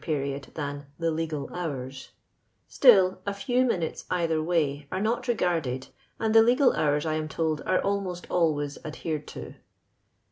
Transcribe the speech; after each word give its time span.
451 0.01 0.49
period 0.49 0.55
thftn 0.55 0.85
the 0.97 1.11
legal 1.11 1.47
hours 1.53 2.09
;'* 1.53 2.09
sdll 2.71 3.19
a 3.23 3.35
few 3.35 3.63
mi 3.63 3.75
nnten 3.75 4.03
either 4.09 4.41
way 4.41 4.87
arc 4.91 5.03
not 5.03 5.27
regarded, 5.27 5.89
and 6.19 6.33
the 6.33 6.41
legal 6.41 6.73
hourtf, 6.73 7.05
I 7.05 7.13
am 7.13 7.27
told, 7.27 7.61
are 7.67 7.79
almost 7.83 8.25
always 8.31 8.79
adhered 8.83 9.27
to. 9.27 9.53